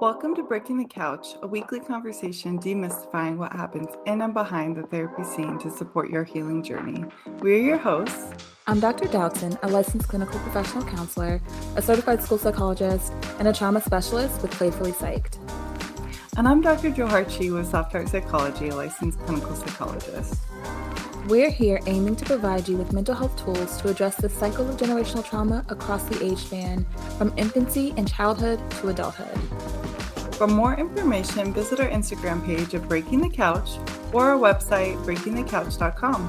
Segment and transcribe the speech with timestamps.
[0.00, 4.84] Welcome to Breaking the Couch, a weekly conversation demystifying what happens in and behind the
[4.84, 7.04] therapy scene to support your healing journey.
[7.40, 8.32] We're your hosts.
[8.68, 9.08] I'm Dr.
[9.08, 11.40] Dodson, a licensed clinical professional counselor,
[11.74, 15.38] a certified school psychologist, and a trauma specialist with Playfully Psyched.
[16.36, 16.90] And I'm Dr.
[16.90, 20.36] Joe Harchi with Soft Heart Psychology, a licensed clinical psychologist.
[21.26, 24.76] We're here aiming to provide you with mental health tools to address the cycle of
[24.76, 26.86] generational trauma across the age span,
[27.18, 29.87] from infancy and childhood to adulthood.
[30.38, 33.70] For more information, visit our Instagram page of Breaking the Couch
[34.12, 36.28] or our website, breakingthecouch.com.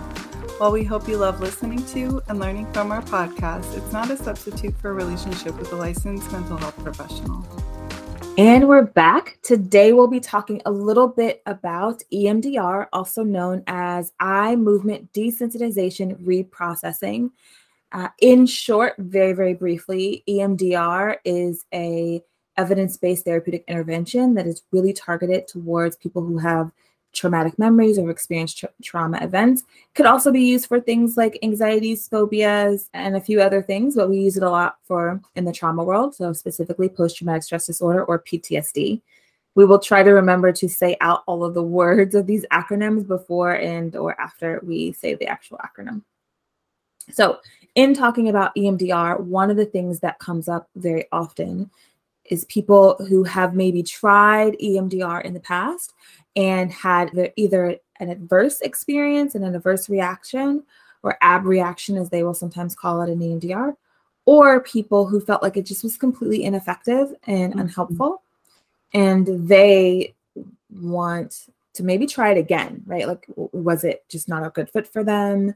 [0.57, 4.17] While we hope you love listening to and learning from our podcast, it's not a
[4.17, 7.45] substitute for a relationship with a licensed mental health professional.
[8.35, 9.37] And we're back.
[9.43, 16.15] Today, we'll be talking a little bit about EMDR, also known as eye movement desensitization
[16.23, 17.29] reprocessing.
[17.91, 22.23] Uh, in short, very, very briefly, EMDR is a
[22.59, 26.71] evidence-based therapeutic intervention that is really targeted towards people who have
[27.13, 29.63] traumatic memories or experienced tra- trauma events.
[29.95, 34.09] Could also be used for things like anxieties, phobias, and a few other things, but
[34.09, 37.65] we use it a lot for in the trauma world, so specifically post traumatic stress
[37.65, 39.01] disorder or PTSD.
[39.55, 43.07] We will try to remember to say out all of the words of these acronyms
[43.07, 46.03] before and or after we say the actual acronym.
[47.11, 47.39] So,
[47.75, 51.69] in talking about EMDR, one of the things that comes up very often
[52.29, 55.93] is people who have maybe tried EMDR in the past
[56.35, 60.63] and had either an adverse experience and an adverse reaction
[61.03, 63.75] or abreaction, as they will sometimes call it in EMDR,
[64.25, 67.61] or people who felt like it just was completely ineffective and mm-hmm.
[67.61, 68.21] unhelpful.
[68.93, 70.13] And they
[70.69, 73.07] want to maybe try it again, right?
[73.07, 75.55] Like, was it just not a good fit for them?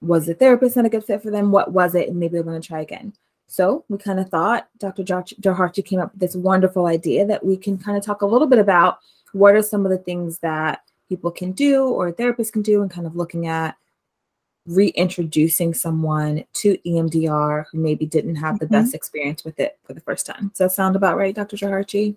[0.00, 1.50] Was the therapist not a good fit for them?
[1.50, 2.08] What was it?
[2.08, 3.14] And maybe they want to try again.
[3.46, 5.04] So we kind of thought Dr.
[5.04, 8.48] Doharty came up with this wonderful idea that we can kind of talk a little
[8.48, 8.98] bit about
[9.32, 12.90] what are some of the things that people can do or therapists can do and
[12.90, 13.76] kind of looking at
[14.66, 18.74] reintroducing someone to EMDR who maybe didn't have the mm-hmm.
[18.74, 20.48] best experience with it for the first time.
[20.48, 21.56] Does that sound about right, Dr.
[21.56, 22.16] Jaharchi?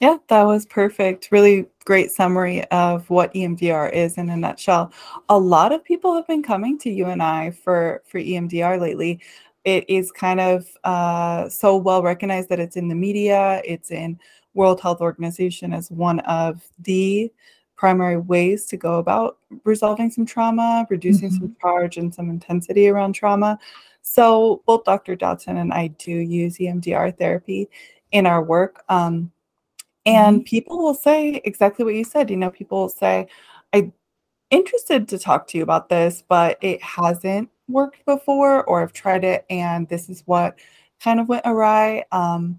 [0.00, 1.32] Yeah, that was perfect.
[1.32, 4.92] Really great summary of what EMDR is in a nutshell.
[5.28, 9.20] A lot of people have been coming to you and I for for EMDR lately
[9.64, 14.18] it is kind of uh, so well recognized that it's in the media, it's in
[14.54, 17.32] World Health Organization as one of the
[17.76, 21.38] primary ways to go about resolving some trauma, reducing mm-hmm.
[21.38, 23.58] some charge and some intensity around trauma.
[24.02, 25.14] So both Dr.
[25.14, 27.68] Dodson and I do use EMDR therapy
[28.10, 28.82] in our work.
[28.88, 29.30] Um,
[30.06, 30.44] and mm-hmm.
[30.44, 32.30] people will say exactly what you said.
[32.30, 33.28] You know, people will say,
[33.72, 33.92] I'm
[34.50, 39.24] interested to talk to you about this, but it hasn't worked before or I've tried
[39.24, 40.58] it and this is what
[41.02, 42.04] kind of went awry.
[42.12, 42.58] Um,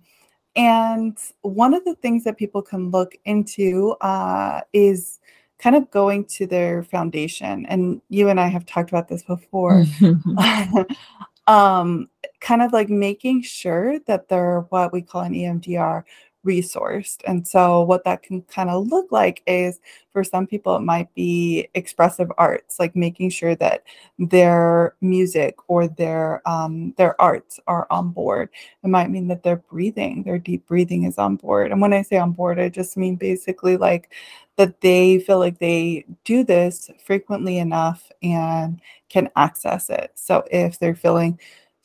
[0.56, 5.20] and one of the things that people can look into uh, is
[5.58, 7.66] kind of going to their foundation.
[7.68, 9.86] And you and I have talked about this before.
[11.47, 12.09] um,
[12.40, 16.03] kind of like making sure that they're what we call an EMDR
[16.46, 17.22] resourced.
[17.28, 19.80] And so, what that can kind of look like is
[20.14, 23.84] for some people, it might be expressive arts, like making sure that
[24.18, 28.50] their music or their um, their arts are on board.
[28.84, 31.72] It might mean that their breathing, their deep breathing, is on board.
[31.72, 34.12] And when I say on board, I just mean basically like
[34.58, 40.12] that they feel like they do this frequently enough and can access it.
[40.16, 41.40] So if they're feeling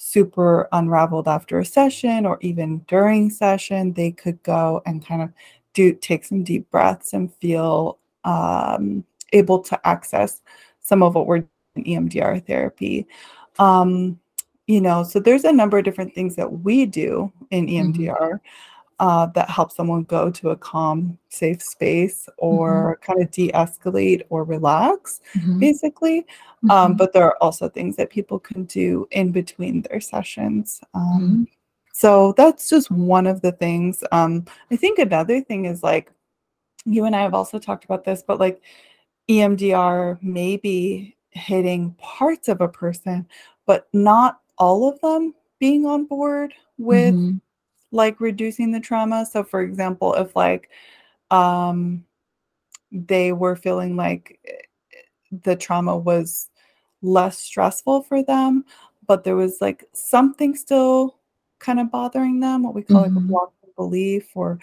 [0.05, 5.31] super unraveled after a session or even during session, they could go and kind of
[5.73, 10.43] do take some deep breaths and feel um, able to access
[10.81, 11.45] some of what we're
[11.75, 13.07] in EMDR therapy.
[13.59, 14.21] Um,
[14.67, 17.95] you know, so there's a number of different things that we do in EMDR.
[17.97, 18.37] Mm-hmm
[19.01, 23.13] uh, that helps someone go to a calm, safe space or mm-hmm.
[23.13, 25.59] kind of de escalate or relax, mm-hmm.
[25.59, 26.19] basically.
[26.19, 26.71] Um, mm-hmm.
[26.71, 30.81] Um, but there are also things that people can do in between their sessions.
[30.95, 31.43] Um, mm-hmm.
[31.93, 34.05] so that's just one of the things.
[34.13, 36.11] Um, I think another thing is like,
[36.85, 38.63] you and I have also talked about this, but like
[39.29, 43.27] EMDR may be hitting parts of a person,
[43.67, 47.39] but not all of them being on board with mm-hmm
[47.95, 49.25] like reducing the trauma.
[49.25, 50.69] So for example, if like
[51.31, 52.05] um
[52.93, 54.99] they were feeling like eh,
[55.45, 56.51] the trauma was
[57.03, 58.65] less stressful for them,
[59.07, 61.19] but there was like something still
[61.59, 63.15] kind of bothering them, what we call mm-hmm.
[63.15, 63.29] like a mm-hmm.
[63.29, 64.59] block of belief or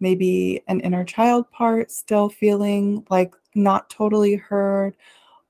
[0.00, 4.94] maybe an inner child part still feeling like not totally heard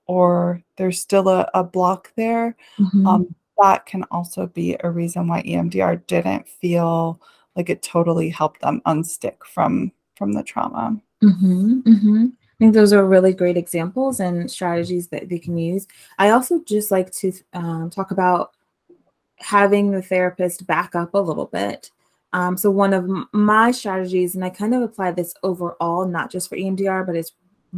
[0.07, 2.57] or there's still a, a block there.
[2.79, 3.07] Mm-hmm.
[3.07, 7.21] Um, that can also be a reason why EMDR didn't feel
[7.57, 11.01] like it totally helped them unstick from from the trauma.
[11.23, 12.27] Mm-hmm, mm-hmm.
[12.27, 15.87] I think those are really great examples and strategies that they can use.
[16.19, 18.53] I also just like to um, talk about
[19.39, 21.91] having the therapist back up a little bit.
[22.33, 26.49] Um, so one of my strategies, and I kind of apply this overall, not just
[26.49, 27.33] for EMDR, but it's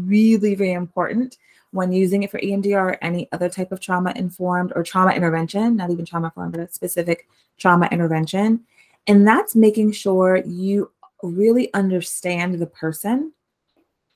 [0.07, 1.39] really, very important
[1.71, 5.77] when using it for EMDR or any other type of trauma informed or trauma intervention,
[5.77, 7.29] not even trauma informed, but a specific
[7.59, 8.65] trauma intervention.
[9.07, 10.91] And that's making sure you
[11.23, 13.33] really understand the person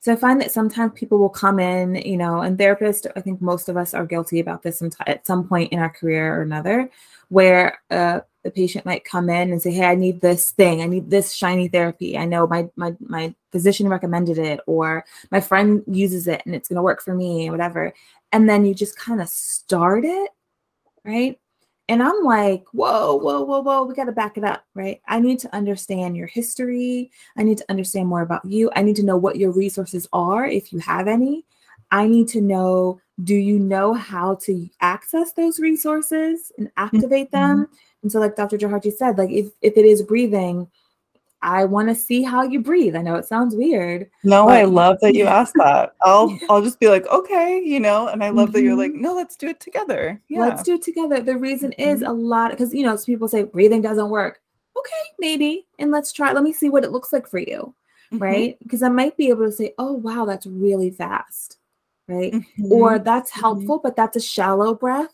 [0.03, 3.41] so I find that sometimes people will come in, you know, and therapists, I think
[3.41, 6.89] most of us are guilty about this at some point in our career or another,
[7.29, 10.81] where uh, the patient might come in and say, "Hey, I need this thing.
[10.81, 12.17] I need this shiny therapy.
[12.17, 16.67] I know my my my physician recommended it, or my friend uses it and it's
[16.67, 17.93] going to work for me, whatever."
[18.33, 20.31] And then you just kind of start it,
[21.05, 21.39] right?
[21.89, 25.01] And I'm like, whoa, whoa, whoa, whoa, we got to back it up, right?
[25.07, 27.11] I need to understand your history.
[27.37, 28.71] I need to understand more about you.
[28.75, 31.45] I need to know what your resources are, if you have any.
[31.91, 37.59] I need to know do you know how to access those resources and activate mm-hmm.
[37.59, 37.69] them?
[38.01, 38.57] And so, like Dr.
[38.57, 40.67] Joharji said, like if, if it is breathing,
[41.43, 42.95] I want to see how you breathe.
[42.95, 44.09] I know it sounds weird.
[44.23, 45.93] No, but- I love that you asked that.
[46.01, 48.53] I'll I'll just be like, okay, you know, and I love mm-hmm.
[48.53, 49.01] that you're like, mm-hmm.
[49.01, 50.19] no, let's do it together.
[50.29, 50.39] Yeah.
[50.39, 51.21] Let's do it together.
[51.21, 51.89] The reason mm-hmm.
[51.89, 54.41] is a lot because you know, people say breathing doesn't work.
[54.77, 55.67] Okay, maybe.
[55.77, 56.31] And let's try.
[56.31, 57.75] Let me see what it looks like for you.
[58.11, 58.23] Mm-hmm.
[58.23, 58.57] Right.
[58.63, 61.57] Because I might be able to say, oh wow, that's really fast.
[62.07, 62.33] Right.
[62.69, 63.03] Or mm-hmm.
[63.03, 63.41] that's mm-hmm.
[63.41, 65.13] helpful, but that's a shallow breath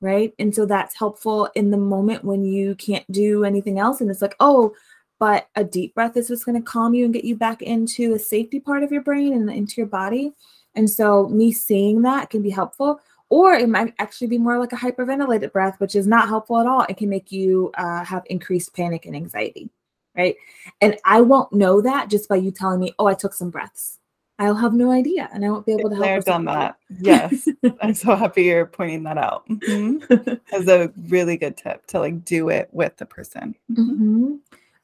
[0.00, 0.32] right?
[0.38, 4.00] And so that's helpful in the moment when you can't do anything else.
[4.00, 4.74] And it's like, oh,
[5.20, 8.14] but a deep breath is what's going to calm you and get you back into
[8.14, 10.32] a safety part of your brain and into your body.
[10.74, 14.72] And so, me seeing that can be helpful, or it might actually be more like
[14.72, 16.86] a hyperventilated breath, which is not helpful at all.
[16.88, 19.68] It can make you uh, have increased panic and anxiety,
[20.16, 20.36] right?
[20.80, 23.98] And I won't know that just by you telling me, "Oh, I took some breaths."
[24.40, 26.08] I'll have no idea, and I won't be able to help.
[26.08, 26.76] I've done that.
[26.98, 27.46] Yes,
[27.82, 29.46] I'm so happy you're pointing that out.
[29.48, 30.34] Mm-hmm.
[30.54, 33.54] As a really good tip to like do it with the person.
[33.70, 34.36] Mm-hmm.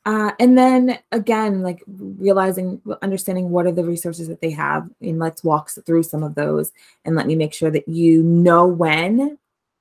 [0.06, 5.18] Uh, and then again, like realizing, understanding what are the resources that they have, and
[5.18, 6.70] let's walk through some of those,
[7.04, 9.36] and let me make sure that you know when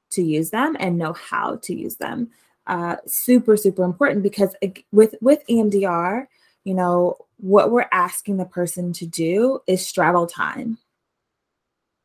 [0.10, 2.31] to use them and know how to use them.
[2.66, 4.56] Uh, super, super important because
[4.92, 6.25] with with EMDR,
[6.63, 10.80] you know, what we're asking the person to do is straddle time,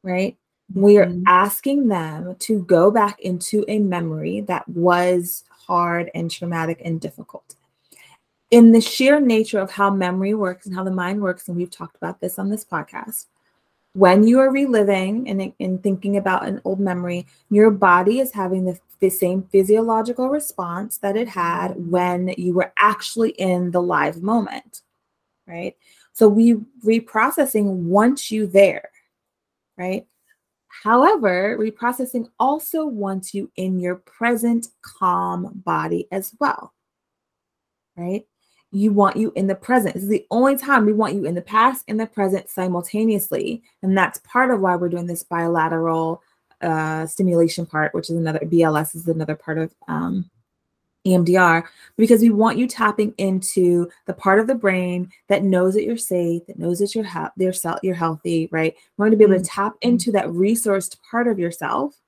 [0.02, 0.36] right?
[0.70, 0.82] Mm-hmm.
[0.82, 6.82] We are asking them to go back into a memory that was hard and traumatic
[6.84, 7.54] and difficult
[8.50, 11.70] in the sheer nature of how memory works and how the mind works, and we've
[11.70, 13.26] talked about this on this podcast,
[13.92, 18.64] when you are reliving and, and thinking about an old memory, your body is having
[18.64, 24.22] the, the same physiological response that it had when you were actually in the live
[24.22, 24.82] moment,
[25.46, 25.76] right?
[26.12, 26.54] So we
[26.84, 28.90] reprocessing wants you there,
[29.76, 30.06] right?
[30.68, 36.72] However, reprocessing also wants you in your present calm body as well,
[37.96, 38.24] right?
[38.72, 39.94] You want you in the present.
[39.94, 43.62] This is the only time we want you in the past and the present simultaneously.
[43.82, 46.22] And that's part of why we're doing this bilateral
[46.60, 50.30] uh, stimulation part, which is another BLS is another part of um,
[51.06, 51.64] EMDR,
[51.96, 55.96] because we want you tapping into the part of the brain that knows that you're
[55.96, 58.74] safe, that knows that you're, ha- you're, you're healthy, right?
[58.96, 59.62] We want to be able to mm-hmm.
[59.62, 61.98] tap into that resourced part of yourself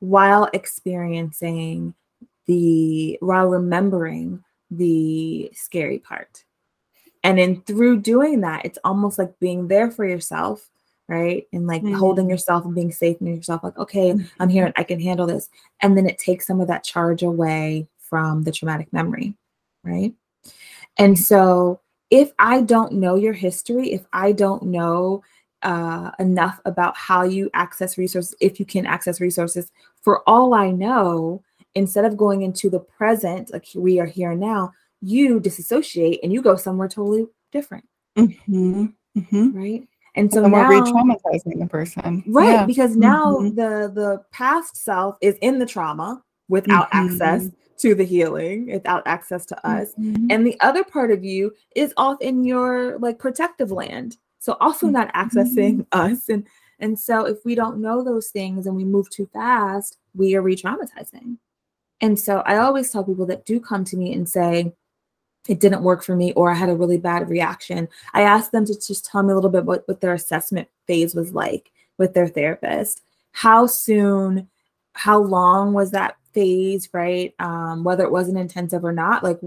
[0.00, 1.94] while experiencing
[2.46, 4.43] the, while remembering
[4.76, 6.44] the scary part.
[7.22, 10.68] And then through doing that, it's almost like being there for yourself,
[11.08, 11.46] right?
[11.52, 11.94] And like mm-hmm.
[11.94, 14.14] holding yourself and being safe in yourself, like, okay.
[14.38, 15.48] I'm here and I can handle this.
[15.80, 19.34] And then it takes some of that charge away from the traumatic memory,
[19.82, 20.12] right?
[20.98, 25.22] And so if I don't know your history, if I don't know
[25.62, 30.70] uh, enough about how you access resources, if you can access resources, for all I
[30.70, 31.42] know,
[31.74, 36.42] instead of going into the present, like we are here now, you disassociate and you
[36.42, 37.86] go somewhere totally different.
[38.16, 38.86] Mm-hmm.
[39.16, 39.50] Mm-hmm.
[39.52, 39.88] Right.
[40.16, 42.22] And so and now re-traumatizing the person.
[42.26, 42.52] Right.
[42.52, 42.66] Yeah.
[42.66, 43.56] Because now mm-hmm.
[43.56, 47.56] the the past self is in the trauma without access mm-hmm.
[47.78, 49.92] to the healing, without access to us.
[49.98, 50.26] Mm-hmm.
[50.30, 54.16] And the other part of you is off in your like protective land.
[54.38, 56.00] So also not accessing mm-hmm.
[56.12, 56.28] us.
[56.28, 56.46] And
[56.78, 60.42] and so if we don't know those things and we move too fast, we are
[60.42, 61.38] re-traumatizing.
[62.00, 64.72] And so I always tell people that do come to me and say,
[65.48, 67.88] it didn't work for me or I had a really bad reaction.
[68.14, 71.14] I ask them to just tell me a little bit what, what their assessment phase
[71.14, 73.02] was like with their therapist.
[73.32, 74.48] How soon,
[74.94, 77.34] how long was that phase, right?
[77.38, 79.38] Um, whether it was an intensive or not, like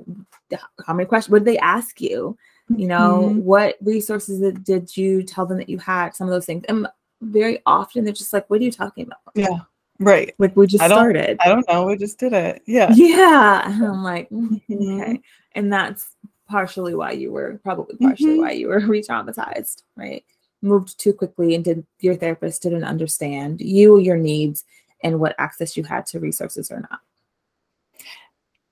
[0.85, 2.37] how many questions would they ask you?
[2.69, 3.39] You know, mm-hmm.
[3.39, 6.15] what resources did you tell them that you had?
[6.15, 6.65] Some of those things.
[6.67, 6.87] And
[7.21, 9.19] very often they're just like, what are you talking about?
[9.35, 9.59] Yeah.
[9.99, 10.33] Right.
[10.37, 11.37] Like we just I started.
[11.39, 11.85] I don't know.
[11.85, 12.61] We just did it.
[12.65, 12.91] Yeah.
[12.93, 13.69] Yeah.
[13.69, 15.01] And I'm like, mm, mm-hmm.
[15.01, 15.21] okay.
[15.53, 16.09] And that's
[16.47, 18.41] partially why you were probably partially mm-hmm.
[18.41, 20.23] why you were re-traumatized, right?
[20.61, 24.63] Moved too quickly and did your therapist didn't understand you, your needs,
[25.03, 26.99] and what access you had to resources or not.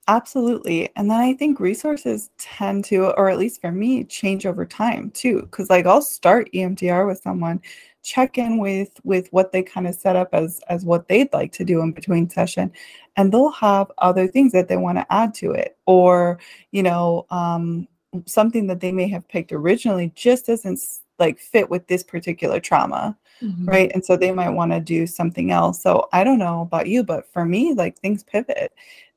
[0.08, 0.88] Absolutely.
[0.94, 5.10] And then I think resources tend to, or at least for me, change over time
[5.10, 5.48] too.
[5.50, 7.60] Cause like I'll start EMDR with someone,
[8.04, 11.50] check in with with what they kind of set up as as what they'd like
[11.52, 12.70] to do in between session.
[13.16, 15.76] And they'll have other things that they want to add to it.
[15.86, 16.38] Or,
[16.70, 17.88] you know, um,
[18.26, 20.80] something that they may have picked originally just doesn't
[21.18, 23.16] like fit with this particular trauma.
[23.42, 23.64] Mm-hmm.
[23.66, 23.90] Right.
[23.92, 25.82] And so they might want to do something else.
[25.82, 28.72] So I don't know about you, but for me, like things pivot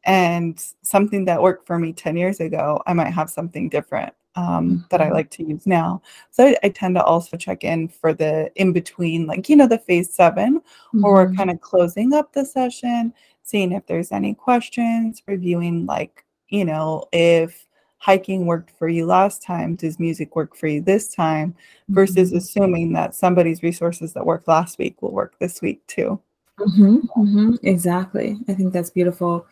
[0.06, 4.86] and something that worked for me 10 years ago i might have something different um,
[4.89, 5.15] that i mm-hmm.
[5.15, 6.01] like to use now
[6.32, 9.68] so I, I, tend to also check in for the in between like you know
[9.68, 11.03] the phase 7 mm-hmm.
[11.03, 13.13] or we're kind of closing up the session
[13.44, 17.65] seeing if there's any questions reviewing like you know if
[17.98, 21.53] hiking worked for you last time does music work for you this time
[21.89, 22.38] versus mm-hmm.
[22.38, 26.20] assuming that somebody's resources that worked last week will work this week too
[26.60, 26.98] mm-hmm.
[27.18, 27.56] Mm-hmm.
[27.63, 29.46] exactly i think that's beautiful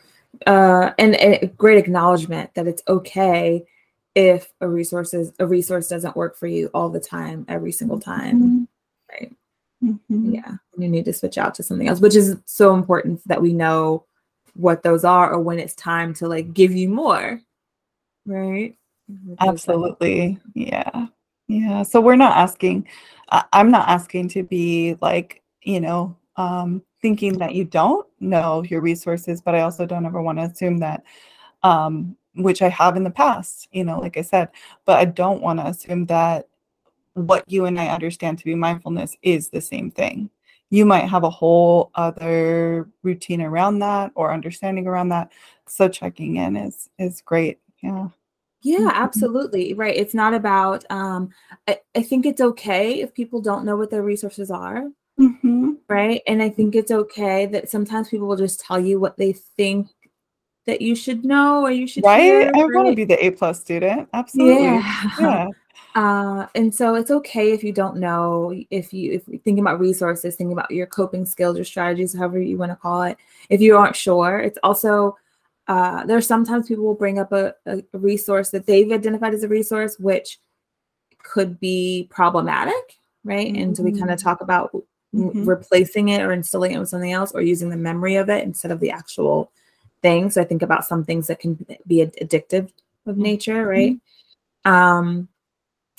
[0.45, 3.65] uh, and, and a great acknowledgement that it's okay
[4.15, 7.99] if a resource is, a resource doesn't work for you all the time, every single
[7.99, 8.63] time, mm-hmm.
[9.11, 9.35] right?
[9.83, 10.33] Mm-hmm.
[10.33, 13.53] Yeah, you need to switch out to something else, which is so important that we
[13.53, 14.05] know
[14.55, 17.39] what those are or when it's time to like give you more,
[18.25, 18.75] right?
[19.39, 21.07] Absolutely, yeah,
[21.47, 21.83] yeah.
[21.83, 22.87] So we're not asking.
[23.29, 28.81] I'm not asking to be like you know um, thinking that you don't know your
[28.81, 31.03] resources, but I also don't ever want to assume that,
[31.63, 34.49] um, which I have in the past, you know, like I said,
[34.85, 36.47] but I don't want to assume that
[37.13, 40.29] what you and I understand to be mindfulness is the same thing.
[40.69, 45.31] You might have a whole other routine around that or understanding around that.
[45.67, 47.59] So checking in is is great.
[47.81, 48.09] Yeah.
[48.61, 48.89] Yeah, mm-hmm.
[48.89, 49.73] absolutely.
[49.73, 49.95] Right.
[49.95, 51.29] It's not about um
[51.67, 54.83] I, I think it's okay if people don't know what their resources are.
[55.19, 55.73] Mm-hmm.
[55.87, 56.21] Right.
[56.27, 59.87] And I think it's okay that sometimes people will just tell you what they think
[60.65, 62.21] that you should know or you should right.
[62.21, 62.75] Hear, I right?
[62.75, 64.09] want to be the A plus student.
[64.13, 64.63] Absolutely.
[64.63, 65.03] Yeah.
[65.19, 65.47] yeah.
[65.95, 69.79] Uh, and so it's okay if you don't know if you if you think about
[69.79, 73.17] resources, thinking about your coping skills or strategies, however you want to call it.
[73.49, 75.17] If you aren't sure, it's also
[75.67, 79.47] uh, there's sometimes people will bring up a, a resource that they've identified as a
[79.47, 80.39] resource, which
[81.23, 82.75] could be problematic,
[83.23, 83.47] right?
[83.47, 83.61] Mm-hmm.
[83.63, 84.27] And so we kind of mm-hmm.
[84.27, 84.75] talk about
[85.17, 85.45] mm-hmm.
[85.45, 88.71] replacing it or instilling it with something else or using the memory of it instead
[88.71, 89.51] of the actual
[90.01, 90.29] thing.
[90.29, 92.69] So I think about some things that can be addictive
[93.05, 93.21] of mm-hmm.
[93.21, 93.93] nature, right?
[94.65, 94.71] Mm-hmm.
[94.71, 95.27] Um,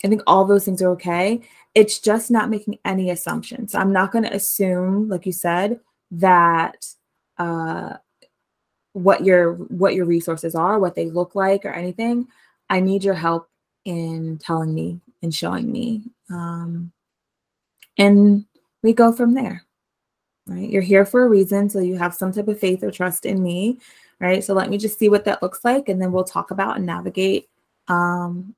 [0.04, 1.40] I think all those things are okay.
[1.74, 3.74] It's just not making any assumptions.
[3.74, 5.80] I'm not going to assume, like you said,
[6.12, 6.86] that
[7.38, 7.94] uh,
[8.92, 12.28] what your what your resources are, what they look like, or anything.
[12.70, 13.48] I need your help
[13.84, 16.04] in telling me and showing me.
[16.30, 16.92] Um,
[17.96, 18.44] and
[18.82, 19.64] we go from there.
[20.46, 20.68] Right?
[20.68, 23.42] You're here for a reason, so you have some type of faith or trust in
[23.42, 23.78] me,
[24.18, 24.42] right?
[24.42, 26.86] So let me just see what that looks like, and then we'll talk about and
[26.86, 27.48] navigate
[27.88, 28.54] um,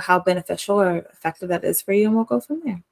[0.00, 2.82] how beneficial or effective that is for you, and we'll go from there.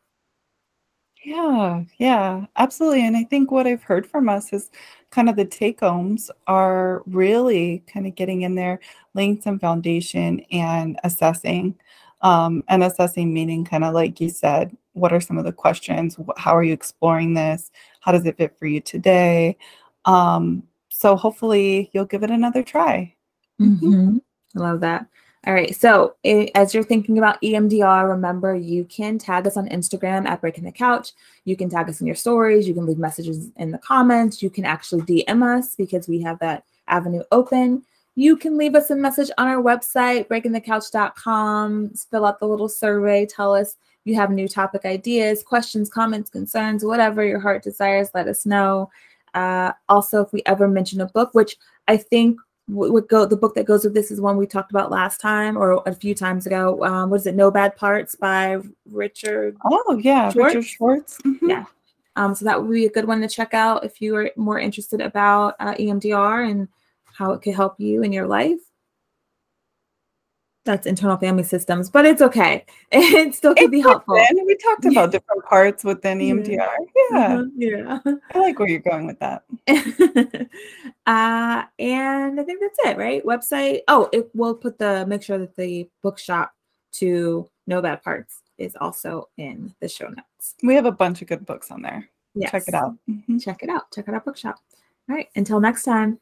[1.25, 3.07] Yeah, yeah, absolutely.
[3.07, 4.71] And I think what I've heard from us is
[5.11, 8.79] kind of the take homes are really kind of getting in there,
[9.15, 11.75] laying some foundation and assessing.
[12.21, 16.17] Um, and assessing meaning kind of like you said, what are some of the questions?
[16.37, 17.71] How are you exploring this?
[18.01, 19.59] How does it fit for you today?
[20.05, 23.15] Um, so hopefully you'll give it another try.
[23.61, 24.19] Mm-hmm.
[24.57, 25.07] i love that.
[25.47, 26.15] All right so
[26.55, 30.73] as you're thinking about emdr remember you can tag us on instagram at breaking the
[30.73, 31.11] couch.
[31.45, 32.67] You can tag us in your stories.
[32.67, 34.43] You can leave messages in the comments.
[34.43, 37.83] You can actually dm us because we have that avenue open.
[38.15, 43.27] You can leave us a message on our website breakingthecouch.com fill out the little survey.
[43.27, 48.29] Tell us you have new topic ideas, questions, comments, concerns, whatever your heart desires, let
[48.29, 48.91] us know.
[49.35, 51.57] Uh, also, if we ever mention a book, which
[51.89, 54.91] I think would go the book that goes with this is one we talked about
[54.91, 56.83] last time or a few times ago.
[56.85, 57.35] Um, what is it?
[57.35, 58.59] No Bad Parts by
[58.91, 59.57] Richard.
[59.65, 60.55] Oh yeah, Schwartz?
[60.55, 61.19] Richard Schwartz.
[61.25, 61.51] Mm-hmm.
[61.51, 61.65] Yeah.
[62.17, 64.59] Um, so that would be a good one to check out if you are more
[64.59, 66.69] interested about uh, EMDR and
[67.05, 68.61] how it could help you in your life.
[70.65, 72.65] That's internal family systems, but it's okay.
[72.91, 74.17] It still could be helpful.
[74.17, 76.77] And we talked about different parts within EMDR.
[77.11, 77.29] Yeah.
[77.37, 77.99] Mhm, yeah.
[78.35, 79.45] I like where you're going with that.
[81.07, 83.25] uh, and I think that's it, right?
[83.25, 83.81] Website.
[83.89, 86.53] Oh, it will put the make sure that the bookshop
[86.93, 90.55] to no bad parts is also in the show notes.
[90.63, 92.09] We have a bunch of good books on there.
[92.35, 92.51] Yes.
[92.51, 92.97] Check it out.
[93.09, 93.43] Mhm.
[93.43, 93.91] Check it out.
[93.93, 94.57] Check out our bookshop.
[95.11, 95.29] All right.
[95.37, 96.19] Until next time.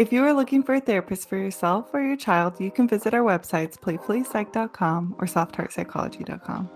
[0.00, 3.12] If you are looking for a therapist for yourself or your child, you can visit
[3.12, 6.70] our websites, playfullypsych.com or softheartpsychology.com.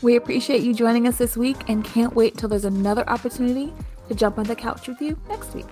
[0.00, 3.74] We appreciate you joining us this week and can't wait till there's another opportunity
[4.08, 5.66] to jump on the couch with you next week.